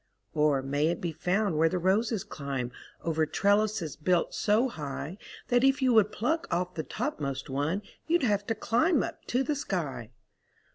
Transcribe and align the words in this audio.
Or 0.33 0.63
may 0.63 0.87
it 0.87 0.99
be 0.99 1.11
found 1.11 1.59
where 1.59 1.69
the 1.69 1.77
roses 1.77 2.23
climb 2.23 2.71
Over 3.03 3.27
trellises 3.27 3.95
built 3.95 4.33
so 4.33 4.67
high 4.67 5.19
That 5.49 5.63
if 5.63 5.79
you 5.79 5.93
would 5.93 6.11
pluck 6.11 6.47
off 6.49 6.73
the 6.73 6.81
topmost 6.81 7.51
one 7.51 7.83
You'd 8.07 8.23
have 8.23 8.47
to 8.47 8.55
climb 8.55 9.03
up 9.03 9.23
to 9.25 9.43
the 9.43 9.55
sky? 9.55 10.09